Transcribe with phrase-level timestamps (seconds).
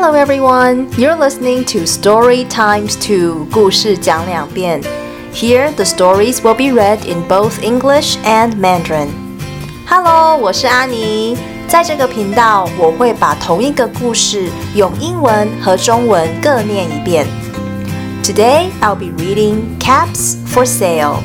[0.00, 4.80] Hello everyone, you're listening to Story Times 2故事讲两遍.
[5.34, 9.08] Here the stories will be read in both English and Mandarin.
[9.86, 11.36] Hello，我是阿妮，
[11.68, 17.26] 在这个频道我会把同一个故事用英文和中文各念一遍。
[18.22, 21.18] Today I'll be reading Caps for Sale.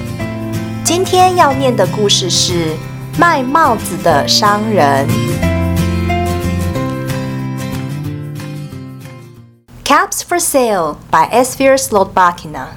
[0.83, 2.75] 今天要念的故事是
[3.17, 5.07] 卖帽子的商人。
[9.86, 12.76] Caps for Sale by Esfir Slotbakina.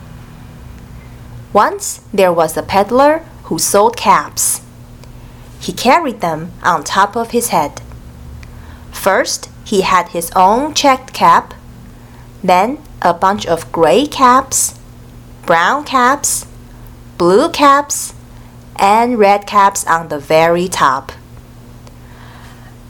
[1.52, 4.62] Once there was a peddler who sold caps.
[5.60, 7.82] He carried them on top of his head.
[8.92, 11.56] First, he had his own checked cap,
[12.44, 14.80] then a bunch of gray caps,
[15.48, 16.46] brown caps,
[17.18, 18.14] blue caps,
[18.76, 21.12] and red caps on the very top.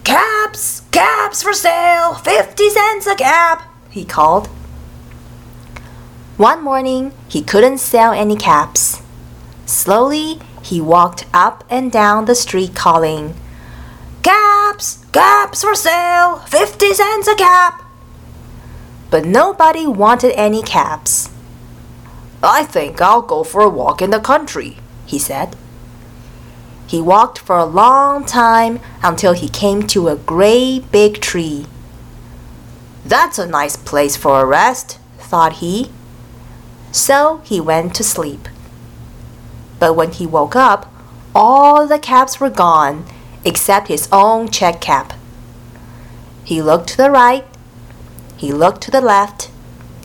[0.03, 4.47] Caps, caps for sale, 50 cents a cap, he called.
[6.37, 9.01] One morning, he couldn't sell any caps.
[9.65, 13.35] Slowly, he walked up and down the street calling,
[14.23, 15.05] Caps!
[15.11, 16.37] Caps for sale!
[16.39, 17.83] 50 cents a cap!
[19.09, 21.29] But nobody wanted any caps.
[22.41, 25.55] I think I'll go for a walk in the country, he said.
[26.87, 31.65] He walked for a long time until he came to a great big tree.
[33.09, 35.89] That's a nice place for a rest, thought he.
[36.91, 38.47] So he went to sleep.
[39.79, 40.93] But when he woke up,
[41.33, 43.05] all the caps were gone
[43.43, 45.13] except his own check cap.
[46.43, 47.45] He looked to the right,
[48.37, 49.49] he looked to the left,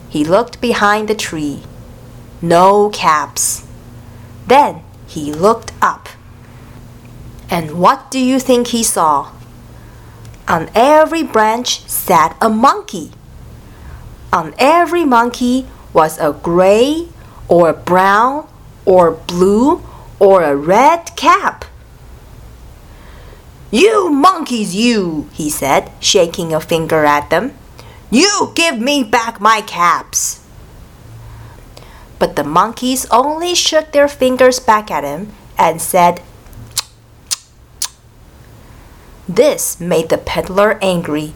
[0.08, 1.62] he looked behind the tree.
[2.40, 3.66] No caps.
[4.46, 6.08] Then he looked up.
[7.50, 9.30] And what do you think he saw?
[10.46, 13.12] On every branch sat a monkey.
[14.32, 17.08] On every monkey was a gray
[17.48, 18.46] or a brown
[18.84, 19.82] or blue
[20.18, 21.64] or a red cap.
[23.70, 27.56] You monkeys, you, he said, shaking a finger at them.
[28.10, 30.44] You give me back my caps.
[32.18, 36.22] But the monkeys only shook their fingers back at him and said,
[39.28, 41.34] This made the peddler angry.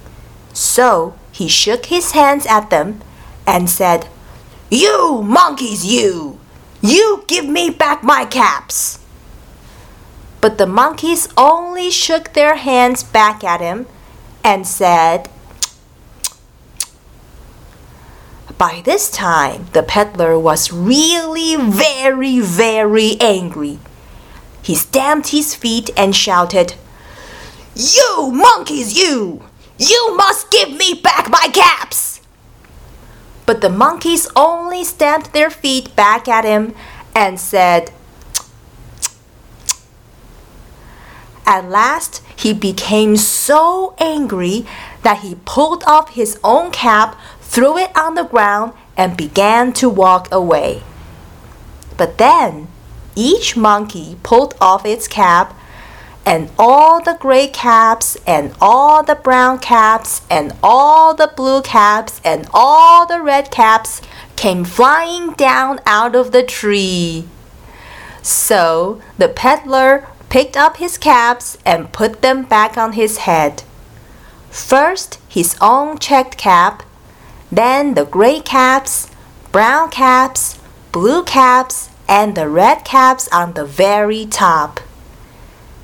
[0.53, 3.01] So he shook his hands at them
[3.47, 4.09] and said,
[4.71, 6.39] You monkeys, you!
[6.81, 8.99] You give me back my caps!
[10.41, 13.87] But the monkeys only shook their hands back at him
[14.45, 15.29] and said,
[18.57, 23.79] By this time, the peddler was really very, very angry.
[24.63, 26.75] He stamped his feet and shouted,
[27.79, 29.45] You monkeys, you!
[29.79, 32.21] You must give me back my caps!
[33.47, 36.75] But the monkeys only stamped their feet back at him
[37.15, 37.93] and said,
[41.47, 44.67] At last, he became so angry
[45.03, 49.89] that he pulled off his own cap, threw it on the ground, and began to
[49.89, 50.83] walk away.
[51.97, 52.67] But then,
[53.15, 55.58] each monkey pulled off its cap,
[56.25, 62.21] and all the gray caps, and all the brown caps, and all the blue caps,
[62.25, 64.03] and all the red caps
[64.37, 67.27] came flying down out of the tree.
[68.23, 73.63] So the peddler picked up his caps and put them back on his head.
[74.51, 76.83] First his own checked cap,
[77.51, 79.09] then the gray caps,
[79.51, 80.59] brown caps,
[80.93, 84.81] blue caps, and the red caps on the very top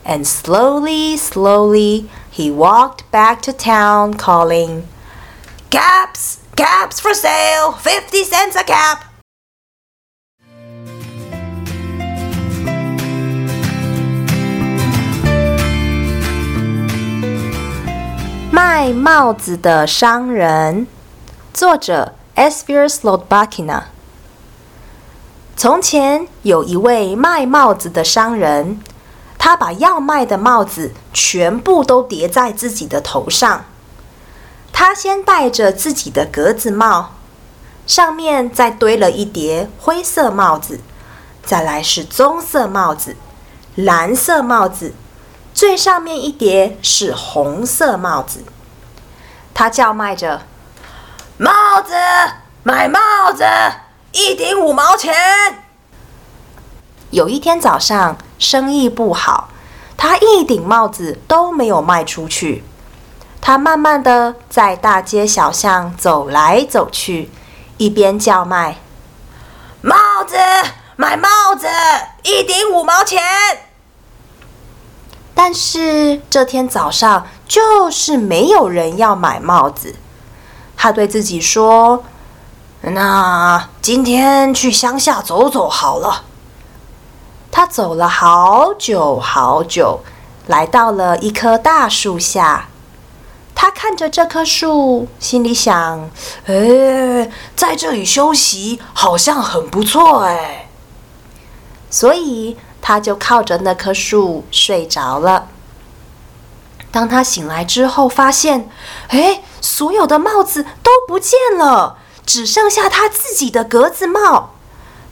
[0.05, 4.87] And slowly, slowly, he walked back to town calling,
[5.69, 6.39] Caps!
[6.55, 7.73] Caps for sale!
[7.73, 9.03] 50 cents a cap!
[18.51, 20.87] 卖帽子的商人，
[21.53, 23.83] 作者 Esfir Slotbakina。
[25.55, 28.79] 从前有一位卖帽子的商人，
[29.44, 33.66] 他把要卖的帽子全部都叠在自己的头上。
[34.72, 37.12] 他先戴着自己的格子帽，
[37.86, 40.80] 上面再堆了一叠灰色帽子，
[41.44, 43.18] 再来是棕色帽子、
[43.74, 44.94] 蓝色帽子。
[45.52, 48.44] 最上面一叠是红色帽子，
[49.52, 50.40] 他叫卖着
[51.36, 51.92] ：“帽子，
[52.62, 52.98] 买帽
[53.30, 53.44] 子，
[54.12, 55.14] 一顶五毛钱。”
[57.14, 59.48] 有一天早上，生意不好，
[59.96, 62.64] 他一顶帽子都没有卖出去。
[63.40, 67.30] 他慢慢的在大街小巷走来走去，
[67.76, 68.78] 一边叫卖
[69.80, 69.94] ：“帽
[70.26, 70.36] 子，
[70.96, 71.68] 买帽子，
[72.24, 73.22] 一顶五毛钱。”
[75.36, 79.94] 但是这天早上就是没有人要买帽子。
[80.76, 82.02] 他对自己说
[82.82, 86.24] ：“那今天去乡下走走好了。”
[87.56, 90.00] 他走了好久好久，
[90.48, 92.66] 来到了一棵大树下。
[93.54, 96.10] 他看着这棵树，心里想
[96.46, 100.68] ：“哎，在这里休息好像很不错哎。”
[101.88, 105.46] 所以他就靠着那棵树睡着了。
[106.90, 108.68] 当他醒来之后，发现，
[109.10, 114.50] 哎，所有的帽子都不见了，只剩下他自己的格子帽。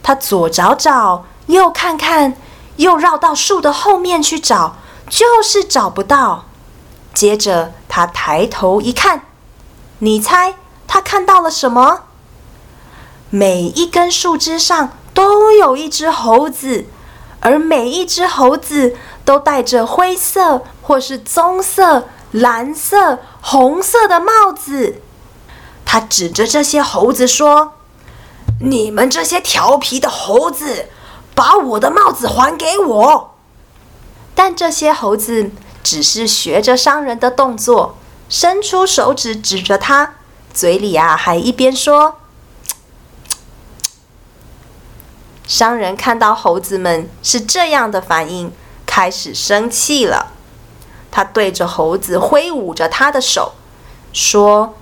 [0.02, 2.36] 他左找找，又看看，
[2.76, 4.76] 又绕到树的后面去找，
[5.08, 6.46] 就是找不到。
[7.14, 9.22] 接着他抬头一看，
[9.98, 10.54] 你猜
[10.86, 12.00] 他看到了什么？
[13.30, 16.86] 每一根树枝上都有一只猴子，
[17.40, 18.96] 而每一只猴子。
[19.24, 25.00] 都戴着灰色或是棕色、蓝色、红色的帽子。
[25.84, 27.74] 他指着这些猴子说
[28.60, 30.88] ：“你们这些调皮的猴子，
[31.34, 33.34] 把我的帽子还给我！”
[34.34, 35.50] 但这些猴子
[35.82, 37.96] 只是学着商人的动作，
[38.28, 40.14] 伸出手指指着他，
[40.52, 42.16] 嘴里啊还一边说
[45.46, 48.52] ：“商人看到猴子们是这样的反应。
[48.84, 50.32] 开始生气了，
[51.10, 53.52] 他对着猴子挥舞着他的手，
[54.12, 54.74] 说：“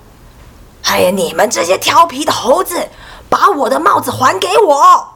[0.83, 2.89] 哎呀，你们这些调皮的猴子，
[3.29, 5.07] 把我的帽子还给我！”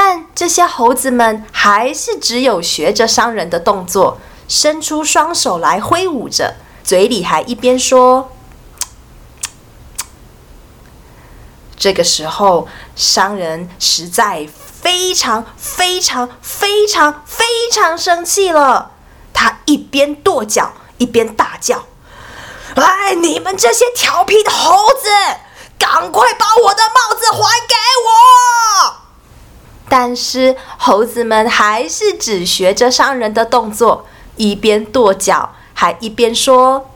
[0.00, 6.54] 但这些猴子们还是只有学着商人的动作，伸出双手来挥舞着，
[6.84, 8.30] 嘴里还一边说
[11.76, 14.48] ：“这个时候，商人实在。”
[14.80, 18.92] 非常非常非常非常生气了，
[19.34, 21.86] 他一边跺脚一边大叫
[22.76, 25.08] ：“哎，你们这些调皮的猴子，
[25.76, 27.74] 赶快把我的帽子还给
[28.06, 28.97] 我！”
[29.88, 34.06] 但是猴子们还是只学着商人的动作，
[34.36, 36.90] 一边跺脚还一边说：“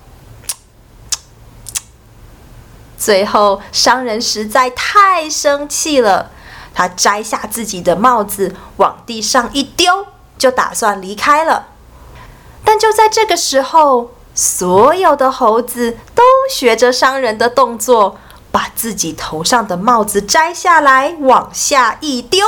[2.98, 6.30] 最后，商人实在太生气了。”
[6.74, 10.06] 他摘下自己的帽子，往地上一丢，
[10.38, 11.66] 就打算离开了。
[12.64, 18.16] 但就在这个时候，所有的猴子都学着商人的动作，
[18.50, 22.46] 把自己头上的帽子摘下来，往下一丢。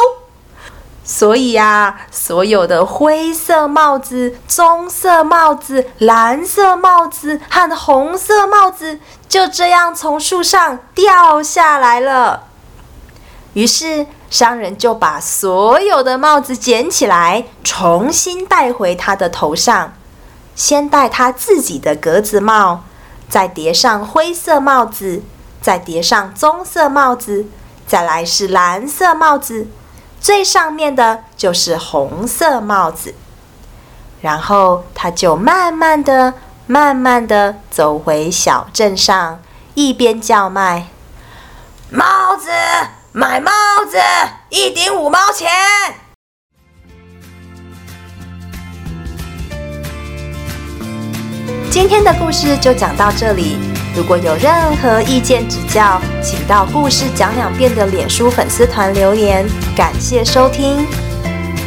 [1.06, 8.98] 所以呀，所有的灰色帽子、棕色帽子、蓝色帽子和红色帽子
[9.28, 12.44] 就这样从树上掉下来了。
[13.52, 19.92] 于是，商人就把所有的帽子捡起来，重新戴回他的头上。
[20.56, 22.84] 先戴他自己的格子帽，
[23.28, 25.22] 再叠上灰色帽子，
[25.60, 27.44] 再叠上棕色帽子，
[27.86, 29.68] 再来是蓝色帽子，
[30.25, 33.15] 最上面的就是红色帽子。
[34.23, 36.33] 然后，他就慢慢的、
[36.66, 39.43] 慢慢的走回小镇上，
[39.75, 40.87] 一边叫卖
[41.93, 42.49] ：“帽子！”
[43.12, 43.52] 买帽
[43.87, 43.99] 子
[44.49, 45.50] 一顶五毛钱。
[51.87, 53.59] 今天的故事就讲到这里。
[53.95, 59.45] 如果有任何意见指教，请到故事讲两遍的脸书粉丝团留言。
[59.76, 60.87] 感谢收听。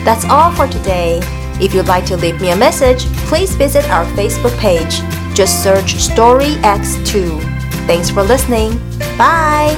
[0.04, 1.22] That's all for today.
[1.60, 5.04] If you'd like to leave me a message, please visit our Facebook page.
[5.36, 7.40] Just search Story X Two.
[7.86, 8.72] Thanks for listening.
[9.20, 9.76] Bye.